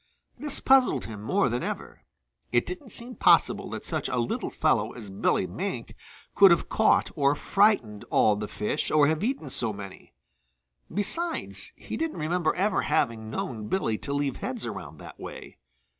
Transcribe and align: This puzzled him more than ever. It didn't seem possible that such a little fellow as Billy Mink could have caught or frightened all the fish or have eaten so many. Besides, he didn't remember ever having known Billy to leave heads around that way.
This 0.39 0.59
puzzled 0.59 1.05
him 1.05 1.21
more 1.21 1.47
than 1.47 1.61
ever. 1.61 2.01
It 2.51 2.65
didn't 2.65 2.89
seem 2.89 3.13
possible 3.17 3.69
that 3.69 3.85
such 3.85 4.09
a 4.09 4.17
little 4.17 4.49
fellow 4.49 4.93
as 4.93 5.11
Billy 5.11 5.45
Mink 5.45 5.93
could 6.33 6.49
have 6.49 6.69
caught 6.69 7.11
or 7.15 7.35
frightened 7.35 8.03
all 8.09 8.35
the 8.35 8.47
fish 8.47 8.89
or 8.89 9.05
have 9.07 9.23
eaten 9.23 9.51
so 9.51 9.71
many. 9.71 10.15
Besides, 10.91 11.71
he 11.75 11.97
didn't 11.97 12.17
remember 12.17 12.55
ever 12.55 12.81
having 12.81 13.29
known 13.29 13.67
Billy 13.67 13.99
to 13.99 14.11
leave 14.11 14.37
heads 14.37 14.65
around 14.65 14.97
that 14.97 15.19
way. 15.19 15.59